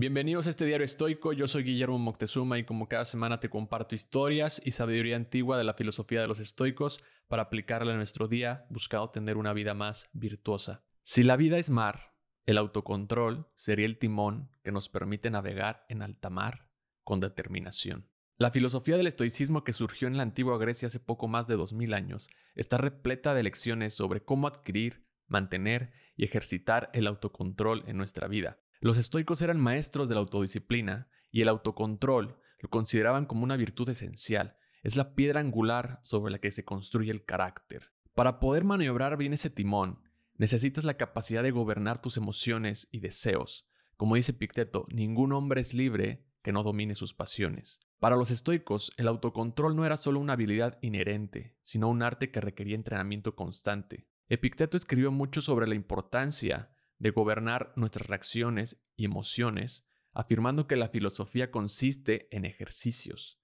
Bienvenidos 0.00 0.46
a 0.46 0.50
este 0.50 0.64
diario 0.64 0.86
estoico, 0.86 1.34
yo 1.34 1.46
soy 1.46 1.62
Guillermo 1.62 1.98
Moctezuma 1.98 2.56
y 2.56 2.64
como 2.64 2.88
cada 2.88 3.04
semana 3.04 3.38
te 3.38 3.50
comparto 3.50 3.94
historias 3.94 4.58
y 4.64 4.70
sabiduría 4.70 5.14
antigua 5.14 5.58
de 5.58 5.64
la 5.64 5.74
filosofía 5.74 6.22
de 6.22 6.26
los 6.26 6.40
estoicos 6.40 7.04
para 7.28 7.42
aplicarla 7.42 7.90
en 7.90 7.98
nuestro 7.98 8.26
día 8.26 8.64
buscando 8.70 9.10
tener 9.10 9.36
una 9.36 9.52
vida 9.52 9.74
más 9.74 10.08
virtuosa. 10.14 10.82
Si 11.02 11.22
la 11.22 11.36
vida 11.36 11.58
es 11.58 11.68
mar, 11.68 12.14
el 12.46 12.56
autocontrol 12.56 13.50
sería 13.54 13.84
el 13.84 13.98
timón 13.98 14.48
que 14.64 14.72
nos 14.72 14.88
permite 14.88 15.30
navegar 15.30 15.84
en 15.90 16.00
alta 16.00 16.30
mar 16.30 16.70
con 17.04 17.20
determinación. 17.20 18.08
La 18.38 18.52
filosofía 18.52 18.96
del 18.96 19.06
estoicismo 19.06 19.64
que 19.64 19.74
surgió 19.74 20.08
en 20.08 20.16
la 20.16 20.22
antigua 20.22 20.56
Grecia 20.56 20.86
hace 20.88 21.00
poco 21.00 21.28
más 21.28 21.46
de 21.46 21.56
2000 21.56 21.92
años 21.92 22.30
está 22.54 22.78
repleta 22.78 23.34
de 23.34 23.42
lecciones 23.42 23.92
sobre 23.92 24.24
cómo 24.24 24.46
adquirir, 24.46 25.04
mantener 25.26 25.92
y 26.16 26.24
ejercitar 26.24 26.88
el 26.94 27.06
autocontrol 27.06 27.84
en 27.86 27.98
nuestra 27.98 28.28
vida. 28.28 28.60
Los 28.82 28.96
estoicos 28.96 29.42
eran 29.42 29.60
maestros 29.60 30.08
de 30.08 30.14
la 30.14 30.20
autodisciplina 30.20 31.08
y 31.30 31.42
el 31.42 31.48
autocontrol 31.48 32.38
lo 32.60 32.70
consideraban 32.70 33.26
como 33.26 33.44
una 33.44 33.58
virtud 33.58 33.86
esencial. 33.90 34.56
Es 34.82 34.96
la 34.96 35.14
piedra 35.14 35.40
angular 35.40 36.00
sobre 36.02 36.32
la 36.32 36.38
que 36.38 36.50
se 36.50 36.64
construye 36.64 37.10
el 37.10 37.26
carácter. 37.26 37.92
Para 38.14 38.40
poder 38.40 38.64
maniobrar 38.64 39.18
bien 39.18 39.34
ese 39.34 39.50
timón, 39.50 40.02
necesitas 40.36 40.84
la 40.84 40.94
capacidad 40.94 41.42
de 41.42 41.50
gobernar 41.50 42.00
tus 42.00 42.16
emociones 42.16 42.88
y 42.90 43.00
deseos. 43.00 43.68
Como 43.98 44.14
dice 44.14 44.32
Picteto, 44.32 44.86
ningún 44.88 45.34
hombre 45.34 45.60
es 45.60 45.74
libre 45.74 46.24
que 46.40 46.52
no 46.52 46.62
domine 46.62 46.94
sus 46.94 47.12
pasiones. 47.12 47.80
Para 47.98 48.16
los 48.16 48.30
estoicos, 48.30 48.92
el 48.96 49.08
autocontrol 49.08 49.76
no 49.76 49.84
era 49.84 49.98
solo 49.98 50.20
una 50.20 50.32
habilidad 50.32 50.78
inherente, 50.80 51.58
sino 51.60 51.90
un 51.90 52.02
arte 52.02 52.30
que 52.30 52.40
requería 52.40 52.76
entrenamiento 52.76 53.36
constante. 53.36 54.08
Epicteto 54.30 54.78
escribió 54.78 55.10
mucho 55.10 55.42
sobre 55.42 55.66
la 55.66 55.74
importancia 55.74 56.70
de 57.00 57.10
gobernar 57.10 57.72
nuestras 57.74 58.06
reacciones 58.06 58.80
y 58.94 59.06
emociones, 59.06 59.84
afirmando 60.12 60.68
que 60.68 60.76
la 60.76 60.88
filosofía 60.88 61.50
consiste 61.50 62.28
en 62.30 62.44
ejercicios 62.44 63.40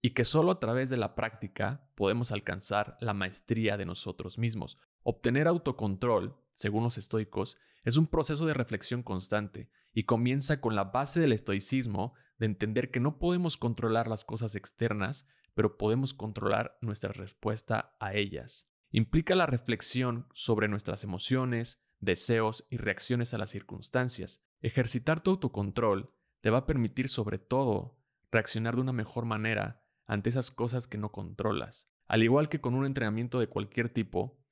y 0.00 0.10
que 0.10 0.24
solo 0.24 0.52
a 0.52 0.60
través 0.60 0.90
de 0.90 0.96
la 0.96 1.16
práctica 1.16 1.90
podemos 1.96 2.30
alcanzar 2.30 2.96
la 3.00 3.14
maestría 3.14 3.76
de 3.76 3.86
nosotros 3.86 4.38
mismos. 4.38 4.78
Obtener 5.02 5.48
autocontrol, 5.48 6.36
según 6.52 6.84
los 6.84 6.98
estoicos, 6.98 7.56
es 7.82 7.96
un 7.96 8.06
proceso 8.06 8.46
de 8.46 8.54
reflexión 8.54 9.02
constante 9.02 9.70
y 9.92 10.04
comienza 10.04 10.60
con 10.60 10.76
la 10.76 10.84
base 10.84 11.20
del 11.20 11.32
estoicismo 11.32 12.14
de 12.38 12.46
entender 12.46 12.90
que 12.90 13.00
no 13.00 13.18
podemos 13.18 13.56
controlar 13.56 14.06
las 14.06 14.24
cosas 14.24 14.54
externas, 14.54 15.26
pero 15.54 15.78
podemos 15.78 16.14
controlar 16.14 16.76
nuestra 16.82 17.12
respuesta 17.12 17.96
a 17.98 18.14
ellas. 18.14 18.68
Implica 18.90 19.34
la 19.34 19.46
reflexión 19.46 20.28
sobre 20.34 20.68
nuestras 20.68 21.04
emociones, 21.04 21.82
deseos 22.00 22.66
y 22.70 22.76
reacciones 22.76 23.34
a 23.34 23.38
las 23.38 23.50
circunstancias. 23.50 24.42
Ejercitar 24.60 25.20
tu 25.20 25.32
autocontrol 25.32 26.12
te 26.40 26.50
va 26.50 26.58
a 26.58 26.66
permitir 26.66 27.08
sobre 27.08 27.38
todo 27.38 27.98
reaccionar 28.30 28.74
de 28.74 28.82
una 28.82 28.92
mejor 28.92 29.24
manera 29.24 29.84
ante 30.06 30.30
esas 30.30 30.50
cosas 30.50 30.86
que 30.86 30.98
no 30.98 31.12
controlas. 31.12 31.90
Al 32.06 32.22
igual 32.22 32.48
que 32.48 32.60
con 32.60 32.74
un 32.74 32.86
entrenamiento 32.86 33.38
de 33.38 33.48
cualquier 33.48 33.88
tipo, 33.88 34.42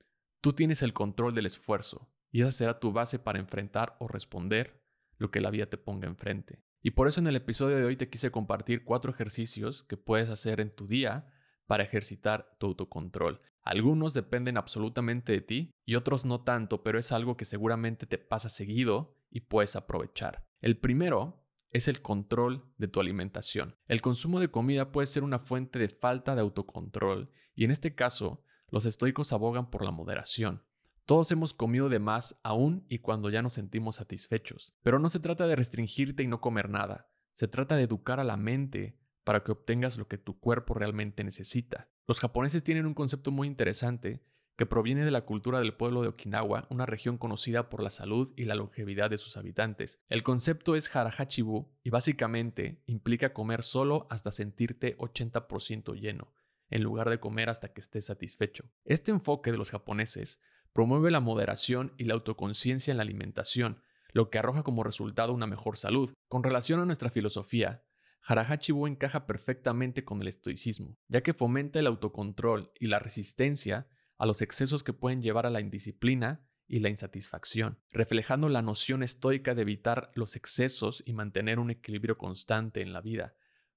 tú 0.41 0.53
tienes 0.53 0.83
el 0.83 0.93
control 0.93 1.33
del 1.33 1.47
esfuerzo 1.47 2.11
y 2.31 2.41
esa 2.41 2.51
será 2.51 2.79
tu 2.79 2.91
base 2.91 3.19
para 3.19 3.39
enfrentar 3.39 3.95
o 3.99 4.07
responder 4.07 4.83
lo 5.17 5.31
que 5.31 5.41
la 5.41 5.49
vida 5.49 5.65
te 5.65 5.77
ponga 5.77 6.07
enfrente. 6.07 6.61
Y 6.81 6.91
por 6.91 7.07
eso 7.07 7.19
en 7.19 7.27
el 7.27 7.35
episodio 7.35 7.77
de 7.77 7.85
hoy 7.85 7.97
te 7.97 8.09
quise 8.09 8.31
compartir 8.31 8.83
cuatro 8.83 9.11
ejercicios 9.11 9.83
que 9.83 9.97
puedes 9.97 10.29
hacer 10.29 10.59
en 10.59 10.73
tu 10.73 10.87
día 10.87 11.27
para 11.65 11.83
ejercitar 11.83 12.55
tu 12.59 12.67
autocontrol. 12.67 13.41
Algunos 13.67 14.13
dependen 14.13 14.55
absolutamente 14.55 15.33
de 15.33 15.41
ti 15.41 15.71
y 15.85 15.95
otros 15.95 16.23
no 16.23 16.39
tanto, 16.39 16.83
pero 16.83 16.99
es 16.99 17.11
algo 17.11 17.35
que 17.35 17.43
seguramente 17.43 18.05
te 18.05 18.17
pasa 18.17 18.47
seguido 18.47 19.17
y 19.29 19.41
puedes 19.41 19.75
aprovechar. 19.75 20.45
El 20.61 20.77
primero 20.77 21.43
es 21.71 21.89
el 21.89 22.01
control 22.01 22.63
de 22.77 22.87
tu 22.87 23.01
alimentación. 23.01 23.75
El 23.89 23.99
consumo 23.99 24.39
de 24.39 24.47
comida 24.47 24.93
puede 24.93 25.07
ser 25.07 25.25
una 25.25 25.39
fuente 25.39 25.79
de 25.79 25.89
falta 25.89 26.33
de 26.33 26.43
autocontrol 26.43 27.29
y 27.55 27.65
en 27.65 27.71
este 27.71 27.93
caso 27.93 28.41
los 28.69 28.85
estoicos 28.85 29.33
abogan 29.33 29.69
por 29.69 29.83
la 29.83 29.91
moderación. 29.91 30.63
Todos 31.03 31.29
hemos 31.33 31.53
comido 31.53 31.89
de 31.89 31.99
más 31.99 32.39
aún 32.43 32.85
y 32.87 32.99
cuando 32.99 33.29
ya 33.29 33.41
nos 33.41 33.51
sentimos 33.51 33.97
satisfechos. 33.97 34.77
Pero 34.81 34.97
no 34.97 35.09
se 35.09 35.19
trata 35.19 35.45
de 35.45 35.57
restringirte 35.57 36.23
y 36.23 36.27
no 36.27 36.39
comer 36.39 36.69
nada. 36.69 37.09
Se 37.31 37.49
trata 37.49 37.75
de 37.75 37.83
educar 37.83 38.21
a 38.21 38.23
la 38.23 38.37
mente 38.37 38.97
para 39.25 39.43
que 39.43 39.51
obtengas 39.51 39.97
lo 39.97 40.07
que 40.07 40.17
tu 40.17 40.39
cuerpo 40.39 40.73
realmente 40.73 41.25
necesita. 41.25 41.89
Los 42.07 42.21
japoneses 42.21 42.63
tienen 42.63 42.85
un 42.85 42.93
concepto 42.93 43.31
muy 43.31 43.49
interesante 43.49 44.21
que 44.55 44.65
proviene 44.65 45.03
de 45.03 45.11
la 45.11 45.25
cultura 45.25 45.59
del 45.59 45.73
pueblo 45.73 46.01
de 46.01 46.07
Okinawa, 46.07 46.65
una 46.69 46.85
región 46.85 47.17
conocida 47.17 47.69
por 47.69 47.83
la 47.83 47.89
salud 47.89 48.31
y 48.37 48.45
la 48.45 48.55
longevidad 48.55 49.09
de 49.09 49.17
sus 49.17 49.35
habitantes. 49.35 49.99
El 50.07 50.23
concepto 50.23 50.77
es 50.77 50.95
harahachibu 50.95 51.67
y 51.83 51.89
básicamente 51.89 52.81
implica 52.85 53.33
comer 53.33 53.61
solo 53.61 54.07
hasta 54.09 54.31
sentirte 54.31 54.97
80% 54.97 55.99
lleno, 55.99 56.33
en 56.69 56.81
lugar 56.81 57.09
de 57.09 57.19
comer 57.19 57.49
hasta 57.49 57.73
que 57.73 57.81
estés 57.81 58.05
satisfecho. 58.05 58.71
Este 58.85 59.11
enfoque 59.11 59.51
de 59.51 59.57
los 59.57 59.69
japoneses 59.69 60.39
promueve 60.71 61.11
la 61.11 61.19
moderación 61.19 61.93
y 61.97 62.05
la 62.05 62.13
autoconciencia 62.13 62.91
en 62.91 62.97
la 62.97 63.03
alimentación, 63.03 63.83
lo 64.13 64.29
que 64.29 64.39
arroja 64.39 64.63
como 64.63 64.83
resultado 64.83 65.33
una 65.33 65.45
mejor 65.45 65.77
salud. 65.77 66.13
Con 66.29 66.43
relación 66.43 66.79
a 66.79 66.85
nuestra 66.85 67.09
filosofía, 67.09 67.83
Harahachibu 68.29 68.87
encaja 68.87 69.25
perfectamente 69.25 70.03
con 70.03 70.21
el 70.21 70.27
estoicismo, 70.27 70.97
ya 71.07 71.21
que 71.21 71.33
fomenta 71.33 71.79
el 71.79 71.87
autocontrol 71.87 72.73
y 72.77 72.87
la 72.87 72.99
resistencia 72.99 73.87
a 74.17 74.25
los 74.25 74.41
excesos 74.41 74.83
que 74.83 74.91
pueden 74.91 75.21
llevar 75.21 75.45
a 75.45 75.49
la 75.49 75.61
indisciplina 75.61 76.45
y 76.67 76.79
la 76.79 76.89
insatisfacción, 76.89 77.79
reflejando 77.89 78.49
la 78.49 78.61
noción 78.61 79.01
estoica 79.01 79.55
de 79.55 79.61
evitar 79.61 80.11
los 80.13 80.35
excesos 80.35 81.01
y 81.05 81.13
mantener 81.13 81.57
un 81.57 81.71
equilibrio 81.71 82.17
constante 82.17 82.81
en 82.81 82.91
la 82.91 82.99
vida. 82.99 83.33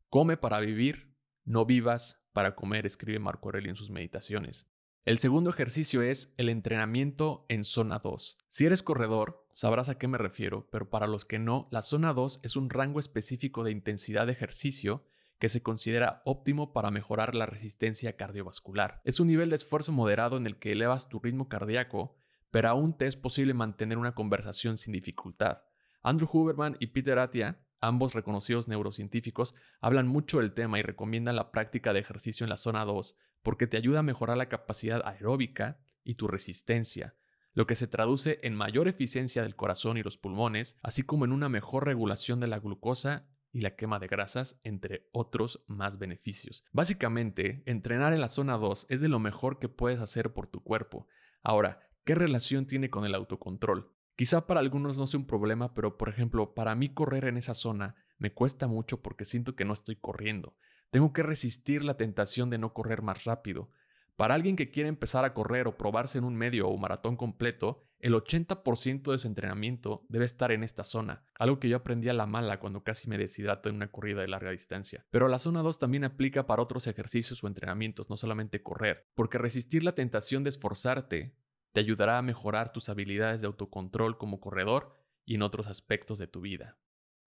Come 0.09 0.37
para 0.37 0.59
vivir, 0.59 1.15
no 1.45 1.65
vivas 1.65 2.21
para 2.33 2.57
comer, 2.57 2.87
escribe 2.87 3.21
Marco 3.21 3.49
Aurelio 3.49 3.71
en 3.71 3.77
sus 3.77 3.91
meditaciones. 3.91 4.67
El 5.07 5.17
segundo 5.17 5.49
ejercicio 5.49 6.03
es 6.03 6.35
el 6.37 6.51
entrenamiento 6.51 7.47
en 7.49 7.65
zona 7.65 8.01
2. 8.01 8.37
Si 8.51 8.67
eres 8.67 8.83
corredor, 8.83 9.47
sabrás 9.51 9.89
a 9.89 9.97
qué 9.97 10.09
me 10.09 10.19
refiero, 10.19 10.69
pero 10.71 10.91
para 10.91 11.07
los 11.07 11.25
que 11.25 11.39
no, 11.39 11.69
la 11.71 11.81
zona 11.81 12.13
2 12.13 12.41
es 12.43 12.55
un 12.55 12.69
rango 12.69 13.01
específico 13.01 13.65
de 13.65 13.71
intensidad 13.71 14.27
de 14.27 14.33
ejercicio 14.33 15.03
que 15.39 15.49
se 15.49 15.63
considera 15.63 16.21
óptimo 16.27 16.75
para 16.75 16.91
mejorar 16.91 17.35
la 17.35 17.47
resistencia 17.47 18.15
cardiovascular. 18.19 19.01
Es 19.05 19.21
un 19.21 19.29
nivel 19.29 19.49
de 19.49 19.57
esfuerzo 19.57 19.91
moderado 19.91 20.37
en 20.37 20.47
el 20.47 20.59
que 20.59 20.73
elevas 20.73 21.09
tu 21.09 21.19
ritmo 21.19 21.49
cardíaco, 21.49 22.15
pero 22.51 22.69
aún 22.69 22.95
te 22.95 23.07
es 23.07 23.17
posible 23.17 23.55
mantener 23.55 23.97
una 23.97 24.15
conversación 24.15 24.77
sin 24.77 24.93
dificultad. 24.93 25.63
Andrew 26.03 26.29
Huberman 26.31 26.77
y 26.79 26.89
Peter 26.89 27.19
Attia, 27.19 27.59
ambos 27.81 28.15
reconocidos 28.15 28.69
neurocientíficos, 28.69 29.55
hablan 29.81 30.07
mucho 30.07 30.39
del 30.39 30.53
tema 30.53 30.79
y 30.79 30.83
recomiendan 30.83 31.37
la 31.37 31.51
práctica 31.51 31.93
de 31.93 32.01
ejercicio 32.01 32.45
en 32.45 32.51
la 32.51 32.57
zona 32.57 32.85
2 32.85 33.17
porque 33.43 33.67
te 33.67 33.77
ayuda 33.77 34.01
a 34.01 34.05
mejorar 34.05 34.37
la 34.37 34.49
capacidad 34.49 35.03
aeróbica 35.07 35.79
y 36.05 36.15
tu 36.15 36.29
resistencia, 36.29 37.15
lo 37.53 37.67
que 37.67 37.75
se 37.75 37.87
traduce 37.87 38.39
en 38.43 38.55
mayor 38.55 38.89
eficiencia 38.89 39.43
del 39.43 39.57
corazón 39.57 39.97
y 39.97 40.03
los 40.03 40.19
pulmones, 40.19 40.77
así 40.83 41.03
como 41.03 41.25
en 41.25 41.33
una 41.33 41.49
mejor 41.49 41.87
regulación 41.87 42.41
de 42.41 42.47
la 42.47 42.59
glucosa 42.59 43.27
y 43.53 43.63
la 43.63 43.75
quema 43.75 43.99
de 43.99 44.07
grasas, 44.07 44.61
entre 44.63 45.09
otros 45.13 45.65
más 45.67 45.99
beneficios. 45.99 46.65
Básicamente, 46.73 47.63
entrenar 47.67 48.13
en 48.13 48.21
la 48.21 48.29
zona 48.29 48.57
2 48.57 48.87
es 48.89 49.01
de 49.01 49.09
lo 49.09 49.19
mejor 49.19 49.59
que 49.59 49.69
puedes 49.69 50.01
hacer 50.01 50.33
por 50.33 50.47
tu 50.47 50.63
cuerpo. 50.63 51.09
Ahora, 51.43 51.81
¿qué 52.05 52.15
relación 52.15 52.67
tiene 52.67 52.91
con 52.91 53.05
el 53.05 53.15
autocontrol? 53.15 53.89
Quizá 54.21 54.47
para 54.47 54.61
algunos 54.61 54.99
no 54.99 55.07
sea 55.07 55.19
un 55.19 55.27
problema, 55.27 55.73
pero 55.73 55.97
por 55.97 56.11
ejemplo, 56.11 56.53
para 56.53 56.75
mí 56.75 56.91
correr 56.93 57.25
en 57.25 57.39
esa 57.39 57.55
zona 57.55 57.95
me 58.19 58.35
cuesta 58.35 58.67
mucho 58.67 59.01
porque 59.01 59.25
siento 59.25 59.57
que 59.57 59.65
no 59.65 59.73
estoy 59.73 59.97
corriendo. 59.97 60.55
Tengo 60.91 61.15
que 61.15 61.23
resistir 61.23 61.83
la 61.83 61.97
tentación 61.97 62.51
de 62.51 62.59
no 62.59 62.75
correr 62.75 63.01
más 63.01 63.25
rápido. 63.25 63.71
Para 64.17 64.35
alguien 64.35 64.57
que 64.57 64.67
quiere 64.67 64.91
empezar 64.91 65.25
a 65.25 65.33
correr 65.33 65.67
o 65.67 65.79
probarse 65.79 66.19
en 66.19 66.25
un 66.25 66.37
medio 66.37 66.69
o 66.69 66.77
maratón 66.77 67.17
completo, 67.17 67.87
el 67.99 68.13
80% 68.13 69.11
de 69.11 69.17
su 69.17 69.27
entrenamiento 69.27 70.05
debe 70.11 70.27
estar 70.27 70.53
en 70.53 70.65
esta 70.65 70.85
zona, 70.85 71.25
algo 71.39 71.59
que 71.59 71.71
yo 71.71 71.79
aprendí 71.79 72.11
a 72.11 72.13
la 72.13 72.27
mala 72.27 72.61
cuando 72.61 72.85
casi 72.85 73.09
me 73.09 73.17
deshidrato 73.17 73.71
en 73.71 73.77
una 73.77 73.91
corrida 73.91 74.21
de 74.21 74.29
larga 74.29 74.51
distancia. 74.51 75.07
Pero 75.11 75.29
la 75.29 75.39
zona 75.39 75.63
2 75.63 75.79
también 75.79 76.05
aplica 76.05 76.47
para 76.47 76.63
otros 76.63 76.87
ejercicios 76.87 77.43
o 77.43 77.47
entrenamientos, 77.47 78.11
no 78.11 78.19
solamente 78.19 78.63
correr, 78.63 79.07
porque 79.15 79.39
resistir 79.39 79.83
la 79.83 79.95
tentación 79.95 80.45
de 80.45 80.51
esforzarte 80.51 81.35
te 81.73 81.81
ayudará 81.81 82.19
a 82.19 82.23
mejorar 82.23 82.73
tus 82.73 82.89
habilidades 82.89 83.41
de 83.41 83.47
autocontrol 83.47 84.19
como 84.19 84.41
corredor 84.41 84.97
y 85.25 85.37
en 85.37 85.43
otros 85.43 85.69
aspectos 85.69 86.19
de 86.19 86.27
tu 86.27 86.41
vida. 86.41 86.79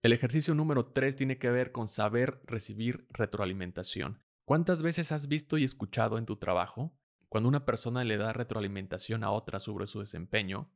El 0.02 0.12
ejercicio 0.12 0.54
número 0.54 0.88
3 0.88 1.16
tiene 1.16 1.38
que 1.38 1.50
ver 1.50 1.72
con 1.72 1.88
saber 1.88 2.42
recibir 2.46 3.08
retroalimentación. 3.10 4.22
¿Cuántas 4.44 4.84
veces 4.84 5.14
has 5.14 5.28
visto 5.30 5.58
y 5.58 5.64
escuchado 5.64 6.18
en 6.18 6.26
tu 6.26 6.36
trabajo 6.36 7.00
cuando 7.30 7.48
una 7.48 7.66
persona 7.66 8.04
le 8.04 8.18
da 8.18 8.34
retroalimentación 8.34 9.24
a 9.24 9.32
otra 9.32 9.60
sobre 9.60 9.88
su 9.88 10.02
desempeño 10.02 10.70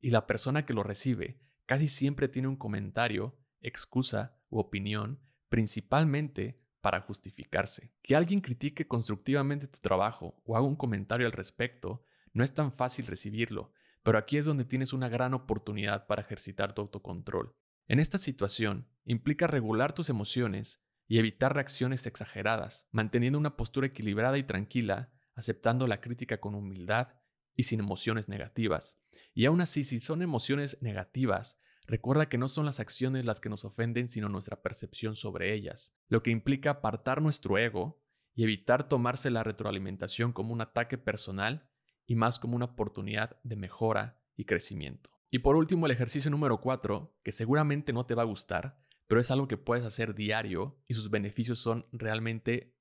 y 0.00 0.10
la 0.10 0.26
persona 0.26 0.64
que 0.64 0.72
lo 0.72 0.82
recibe 0.82 1.38
casi 1.66 1.88
siempre 1.88 2.28
tiene 2.28 2.48
un 2.48 2.56
comentario, 2.56 3.38
excusa 3.60 4.40
u 4.48 4.58
opinión, 4.58 5.20
principalmente 5.50 6.58
para 6.80 7.02
justificarse? 7.02 7.92
Que 8.02 8.16
alguien 8.16 8.40
critique 8.40 8.88
constructivamente 8.88 9.68
tu 9.68 9.78
trabajo 9.80 10.40
o 10.46 10.56
haga 10.56 10.66
un 10.66 10.76
comentario 10.76 11.26
al 11.26 11.32
respecto 11.32 12.02
no 12.32 12.44
es 12.44 12.54
tan 12.54 12.72
fácil 12.72 13.06
recibirlo, 13.06 13.72
pero 14.02 14.18
aquí 14.18 14.36
es 14.36 14.46
donde 14.46 14.64
tienes 14.64 14.92
una 14.92 15.08
gran 15.08 15.34
oportunidad 15.34 16.06
para 16.06 16.22
ejercitar 16.22 16.74
tu 16.74 16.82
autocontrol. 16.82 17.54
En 17.88 17.98
esta 17.98 18.18
situación, 18.18 18.88
implica 19.04 19.46
regular 19.46 19.92
tus 19.92 20.10
emociones 20.10 20.80
y 21.08 21.18
evitar 21.18 21.54
reacciones 21.54 22.06
exageradas, 22.06 22.86
manteniendo 22.92 23.38
una 23.38 23.56
postura 23.56 23.88
equilibrada 23.88 24.38
y 24.38 24.44
tranquila, 24.44 25.12
aceptando 25.34 25.86
la 25.86 26.00
crítica 26.00 26.38
con 26.38 26.54
humildad 26.54 27.08
y 27.56 27.64
sin 27.64 27.80
emociones 27.80 28.28
negativas. 28.28 29.00
Y 29.34 29.46
aún 29.46 29.60
así, 29.60 29.82
si 29.82 29.98
son 30.00 30.22
emociones 30.22 30.78
negativas, 30.80 31.58
recuerda 31.86 32.28
que 32.28 32.38
no 32.38 32.48
son 32.48 32.66
las 32.66 32.78
acciones 32.78 33.24
las 33.24 33.40
que 33.40 33.48
nos 33.48 33.64
ofenden, 33.64 34.06
sino 34.06 34.28
nuestra 34.28 34.62
percepción 34.62 35.16
sobre 35.16 35.52
ellas, 35.52 35.96
lo 36.08 36.22
que 36.22 36.30
implica 36.30 36.70
apartar 36.70 37.20
nuestro 37.20 37.58
ego 37.58 38.00
y 38.34 38.44
evitar 38.44 38.88
tomarse 38.88 39.30
la 39.30 39.42
retroalimentación 39.42 40.32
como 40.32 40.52
un 40.52 40.60
ataque 40.60 40.96
personal 40.96 41.69
y 42.10 42.16
más 42.16 42.40
como 42.40 42.56
una 42.56 42.64
oportunidad 42.64 43.36
de 43.44 43.54
mejora 43.54 44.20
y 44.36 44.44
crecimiento. 44.44 45.10
Y 45.30 45.38
por 45.38 45.54
último, 45.54 45.86
el 45.86 45.92
ejercicio 45.92 46.28
número 46.28 46.60
4, 46.60 47.14
que 47.22 47.30
seguramente 47.30 47.92
no 47.92 48.04
te 48.04 48.16
va 48.16 48.22
a 48.22 48.24
gustar, 48.24 48.84
pero 49.06 49.20
es 49.20 49.30
algo 49.30 49.46
que 49.46 49.56
puedes 49.56 49.84
hacer 49.84 50.16
diario 50.16 50.76
y 50.88 50.94
sus 50.94 51.08
beneficios 51.08 51.60
son 51.60 51.86
realmente 51.92 52.74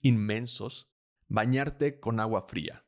inmensos. 0.00 0.92
Bañarte 1.26 1.98
con 1.98 2.20
agua 2.20 2.42
fría. 2.42 2.84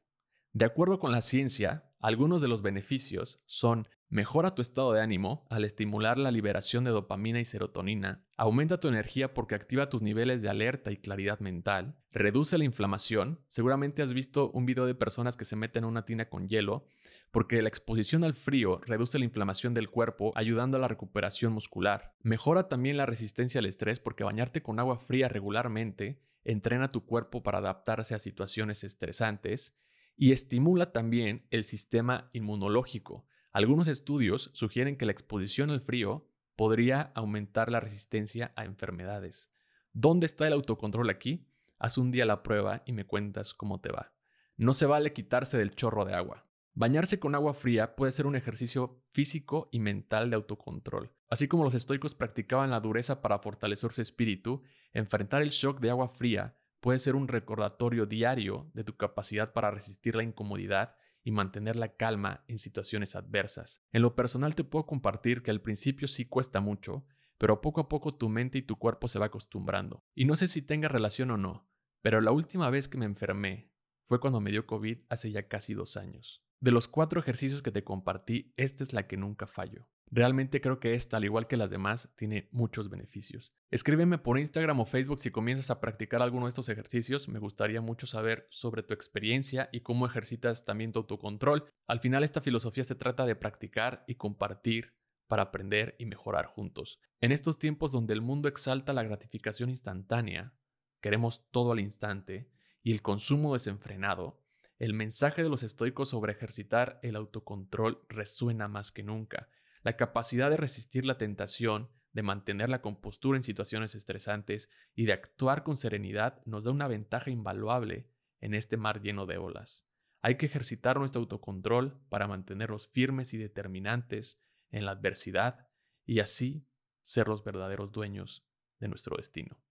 De 0.52 0.64
acuerdo 0.64 1.00
con 1.00 1.10
la 1.10 1.22
ciencia, 1.22 1.92
algunos 1.98 2.40
de 2.40 2.46
los 2.46 2.62
beneficios 2.62 3.42
son 3.46 3.88
mejora 4.10 4.56
tu 4.56 4.60
estado 4.60 4.92
de 4.92 5.00
ánimo 5.00 5.46
al 5.50 5.64
estimular 5.64 6.18
la 6.18 6.32
liberación 6.32 6.82
de 6.82 6.90
dopamina 6.90 7.38
y 7.38 7.44
serotonina, 7.44 8.24
aumenta 8.36 8.80
tu 8.80 8.88
energía 8.88 9.32
porque 9.32 9.54
activa 9.54 9.88
tus 9.88 10.02
niveles 10.02 10.42
de 10.42 10.48
alerta 10.48 10.90
y 10.90 10.96
claridad 10.96 11.38
mental, 11.38 11.96
reduce 12.10 12.58
la 12.58 12.64
inflamación, 12.64 13.40
seguramente 13.46 14.02
has 14.02 14.12
visto 14.12 14.50
un 14.50 14.66
video 14.66 14.84
de 14.84 14.96
personas 14.96 15.36
que 15.36 15.44
se 15.44 15.54
meten 15.54 15.84
en 15.84 15.90
una 15.90 16.04
tina 16.04 16.28
con 16.28 16.48
hielo, 16.48 16.88
porque 17.30 17.62
la 17.62 17.68
exposición 17.68 18.24
al 18.24 18.34
frío 18.34 18.80
reduce 18.84 19.16
la 19.20 19.24
inflamación 19.24 19.74
del 19.74 19.90
cuerpo 19.90 20.32
ayudando 20.34 20.76
a 20.76 20.80
la 20.80 20.88
recuperación 20.88 21.52
muscular, 21.52 22.16
mejora 22.20 22.68
también 22.68 22.96
la 22.96 23.06
resistencia 23.06 23.60
al 23.60 23.66
estrés 23.66 24.00
porque 24.00 24.24
bañarte 24.24 24.60
con 24.60 24.80
agua 24.80 24.98
fría 24.98 25.28
regularmente 25.28 26.20
entrena 26.42 26.90
tu 26.90 27.06
cuerpo 27.06 27.44
para 27.44 27.58
adaptarse 27.58 28.16
a 28.16 28.18
situaciones 28.18 28.82
estresantes, 28.82 29.76
y 30.16 30.32
estimula 30.32 30.92
también 30.92 31.46
el 31.50 31.64
sistema 31.64 32.28
inmunológico. 32.34 33.24
Algunos 33.52 33.88
estudios 33.88 34.50
sugieren 34.52 34.96
que 34.96 35.04
la 35.04 35.12
exposición 35.12 35.70
al 35.70 35.80
frío 35.80 36.28
podría 36.54 37.10
aumentar 37.14 37.70
la 37.70 37.80
resistencia 37.80 38.52
a 38.54 38.64
enfermedades. 38.64 39.50
¿Dónde 39.92 40.26
está 40.26 40.46
el 40.46 40.52
autocontrol 40.52 41.10
aquí? 41.10 41.48
Haz 41.78 41.98
un 41.98 42.12
día 42.12 42.26
la 42.26 42.44
prueba 42.44 42.82
y 42.86 42.92
me 42.92 43.06
cuentas 43.06 43.52
cómo 43.52 43.80
te 43.80 43.90
va. 43.90 44.12
No 44.56 44.72
se 44.72 44.86
vale 44.86 45.12
quitarse 45.12 45.58
del 45.58 45.74
chorro 45.74 46.04
de 46.04 46.14
agua. 46.14 46.46
Bañarse 46.74 47.18
con 47.18 47.34
agua 47.34 47.52
fría 47.52 47.96
puede 47.96 48.12
ser 48.12 48.26
un 48.26 48.36
ejercicio 48.36 49.02
físico 49.10 49.68
y 49.72 49.80
mental 49.80 50.30
de 50.30 50.36
autocontrol. 50.36 51.10
Así 51.28 51.48
como 51.48 51.64
los 51.64 51.74
estoicos 51.74 52.14
practicaban 52.14 52.70
la 52.70 52.78
dureza 52.78 53.20
para 53.20 53.40
fortalecer 53.40 53.92
su 53.92 54.00
espíritu, 54.00 54.62
enfrentar 54.92 55.42
el 55.42 55.50
shock 55.50 55.80
de 55.80 55.90
agua 55.90 56.08
fría 56.08 56.56
puede 56.78 57.00
ser 57.00 57.16
un 57.16 57.26
recordatorio 57.26 58.06
diario 58.06 58.70
de 58.74 58.84
tu 58.84 58.96
capacidad 58.96 59.52
para 59.52 59.72
resistir 59.72 60.14
la 60.14 60.22
incomodidad 60.22 60.94
y 61.22 61.30
mantener 61.30 61.76
la 61.76 61.96
calma 61.96 62.44
en 62.48 62.58
situaciones 62.58 63.16
adversas. 63.16 63.82
En 63.92 64.02
lo 64.02 64.14
personal 64.14 64.54
te 64.54 64.64
puedo 64.64 64.86
compartir 64.86 65.42
que 65.42 65.50
al 65.50 65.60
principio 65.60 66.08
sí 66.08 66.26
cuesta 66.26 66.60
mucho, 66.60 67.04
pero 67.38 67.60
poco 67.60 67.80
a 67.80 67.88
poco 67.88 68.16
tu 68.16 68.28
mente 68.28 68.58
y 68.58 68.62
tu 68.62 68.76
cuerpo 68.76 69.08
se 69.08 69.18
va 69.18 69.26
acostumbrando. 69.26 70.04
Y 70.14 70.24
no 70.24 70.36
sé 70.36 70.48
si 70.48 70.62
tenga 70.62 70.88
relación 70.88 71.30
o 71.30 71.36
no, 71.36 71.68
pero 72.02 72.20
la 72.20 72.32
última 72.32 72.70
vez 72.70 72.88
que 72.88 72.98
me 72.98 73.06
enfermé 73.06 73.70
fue 74.04 74.20
cuando 74.20 74.40
me 74.40 74.50
dio 74.50 74.66
COVID 74.66 74.98
hace 75.08 75.30
ya 75.30 75.48
casi 75.48 75.74
dos 75.74 75.96
años. 75.96 76.42
De 76.60 76.72
los 76.72 76.88
cuatro 76.88 77.20
ejercicios 77.20 77.62
que 77.62 77.70
te 77.70 77.84
compartí, 77.84 78.52
esta 78.56 78.84
es 78.84 78.92
la 78.92 79.06
que 79.06 79.16
nunca 79.16 79.46
fallo. 79.46 79.88
Realmente 80.12 80.60
creo 80.60 80.80
que 80.80 80.94
esta, 80.94 81.18
al 81.18 81.24
igual 81.24 81.46
que 81.46 81.56
las 81.56 81.70
demás, 81.70 82.12
tiene 82.16 82.48
muchos 82.50 82.90
beneficios. 82.90 83.54
Escríbeme 83.70 84.18
por 84.18 84.40
Instagram 84.40 84.80
o 84.80 84.86
Facebook 84.86 85.20
si 85.20 85.30
comienzas 85.30 85.70
a 85.70 85.80
practicar 85.80 86.20
alguno 86.20 86.46
de 86.46 86.48
estos 86.48 86.68
ejercicios. 86.68 87.28
Me 87.28 87.38
gustaría 87.38 87.80
mucho 87.80 88.08
saber 88.08 88.48
sobre 88.50 88.82
tu 88.82 88.92
experiencia 88.92 89.68
y 89.70 89.82
cómo 89.82 90.06
ejercitas 90.06 90.64
también 90.64 90.90
tu 90.90 90.98
autocontrol. 90.98 91.64
Al 91.86 92.00
final 92.00 92.24
esta 92.24 92.40
filosofía 92.40 92.82
se 92.82 92.96
trata 92.96 93.24
de 93.24 93.36
practicar 93.36 94.02
y 94.08 94.16
compartir 94.16 94.96
para 95.28 95.44
aprender 95.44 95.94
y 96.00 96.06
mejorar 96.06 96.46
juntos. 96.46 96.98
En 97.20 97.30
estos 97.30 97.60
tiempos 97.60 97.92
donde 97.92 98.12
el 98.12 98.20
mundo 98.20 98.48
exalta 98.48 98.92
la 98.92 99.04
gratificación 99.04 99.70
instantánea, 99.70 100.54
queremos 101.00 101.46
todo 101.52 101.70
al 101.70 101.78
instante 101.78 102.50
y 102.82 102.90
el 102.90 103.00
consumo 103.00 103.52
desenfrenado, 103.52 104.42
el 104.80 104.92
mensaje 104.92 105.44
de 105.44 105.48
los 105.48 105.62
estoicos 105.62 106.08
sobre 106.08 106.32
ejercitar 106.32 106.98
el 107.02 107.14
autocontrol 107.14 107.98
resuena 108.08 108.66
más 108.66 108.90
que 108.90 109.04
nunca 109.04 109.48
la 109.82 109.96
capacidad 109.96 110.50
de 110.50 110.56
resistir 110.56 111.04
la 111.04 111.18
tentación, 111.18 111.90
de 112.12 112.22
mantener 112.22 112.68
la 112.68 112.82
compostura 112.82 113.36
en 113.36 113.42
situaciones 113.42 113.94
estresantes 113.94 114.68
y 114.94 115.04
de 115.04 115.12
actuar 115.12 115.62
con 115.62 115.76
serenidad 115.76 116.42
nos 116.44 116.64
da 116.64 116.72
una 116.72 116.88
ventaja 116.88 117.30
invaluable 117.30 118.08
en 118.40 118.54
este 118.54 118.76
mar 118.76 119.00
lleno 119.00 119.26
de 119.26 119.38
olas. 119.38 119.86
Hay 120.22 120.36
que 120.36 120.46
ejercitar 120.46 120.98
nuestro 120.98 121.20
autocontrol 121.20 122.00
para 122.08 122.26
mantenernos 122.26 122.88
firmes 122.88 123.32
y 123.32 123.38
determinantes 123.38 124.42
en 124.70 124.84
la 124.84 124.92
adversidad 124.92 125.68
y 126.04 126.20
así 126.20 126.66
ser 127.02 127.28
los 127.28 127.42
verdaderos 127.42 127.92
dueños 127.92 128.46
de 128.80 128.88
nuestro 128.88 129.16
destino. 129.16 129.62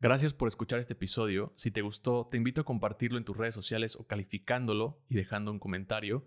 Gracias 0.00 0.34
por 0.34 0.48
escuchar 0.48 0.80
este 0.80 0.94
episodio. 0.94 1.52
Si 1.54 1.70
te 1.70 1.80
gustó, 1.80 2.26
te 2.28 2.36
invito 2.36 2.62
a 2.62 2.64
compartirlo 2.64 3.18
en 3.18 3.24
tus 3.24 3.36
redes 3.36 3.54
sociales 3.54 3.94
o 3.94 4.04
calificándolo 4.04 5.00
y 5.08 5.14
dejando 5.14 5.52
un 5.52 5.60
comentario. 5.60 6.26